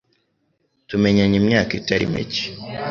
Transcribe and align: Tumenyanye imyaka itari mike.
Tumenyanye 0.89 1.35
imyaka 1.41 1.71
itari 1.79 2.05
mike. 2.13 2.43